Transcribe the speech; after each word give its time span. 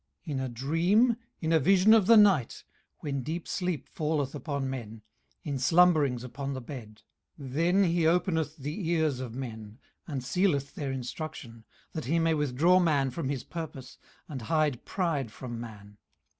18:033:015 0.25 0.31
In 0.31 0.39
a 0.39 0.49
dream, 0.49 1.17
in 1.41 1.53
a 1.53 1.59
vision 1.59 1.93
of 1.93 2.07
the 2.07 2.17
night, 2.17 2.63
when 3.01 3.21
deep 3.21 3.47
sleep 3.47 3.87
falleth 3.87 4.33
upon 4.33 4.67
men, 4.67 5.03
in 5.43 5.59
slumberings 5.59 6.23
upon 6.23 6.53
the 6.55 6.59
bed; 6.59 7.03
18:033:016 7.39 7.53
Then 7.53 7.83
he 7.83 8.07
openeth 8.07 8.57
the 8.57 8.89
ears 8.89 9.19
of 9.19 9.35
men, 9.35 9.77
and 10.07 10.23
sealeth 10.23 10.73
their 10.73 10.91
instruction, 10.91 11.51
18:033:017 11.51 11.63
That 11.93 12.05
he 12.05 12.17
may 12.17 12.33
withdraw 12.33 12.79
man 12.79 13.11
from 13.11 13.29
his 13.29 13.43
purpose, 13.43 13.99
and 14.27 14.41
hide 14.41 14.83
pride 14.85 15.31
from 15.31 15.59
man. 15.61 15.99